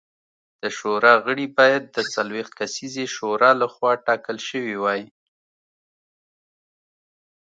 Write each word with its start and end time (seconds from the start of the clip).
د 0.61 0.63
شورا 0.77 1.13
غړي 1.25 1.47
باید 1.57 1.83
د 1.95 1.97
څلوېښت 2.13 2.51
کسیزې 2.59 3.05
شورا 3.15 3.51
لخوا 3.61 3.91
ټاکل 4.07 4.37
شوي 4.49 4.75
وای 4.83 5.01